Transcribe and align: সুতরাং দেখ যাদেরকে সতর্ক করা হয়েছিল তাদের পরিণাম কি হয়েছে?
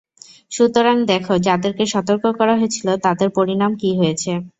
সুতরাং 0.51 0.97
দেখ 1.07 1.25
যাদেরকে 1.47 1.83
সতর্ক 1.93 2.23
করা 2.39 2.53
হয়েছিল 2.55 2.87
তাদের 3.05 3.29
পরিণাম 3.37 3.71
কি 3.75 3.89
হয়েছে? 3.99 4.31